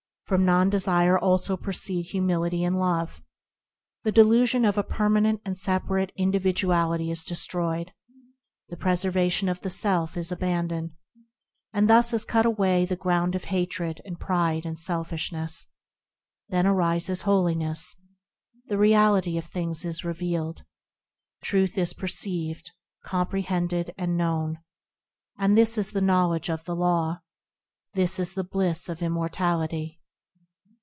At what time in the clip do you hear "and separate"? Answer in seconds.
5.43-6.13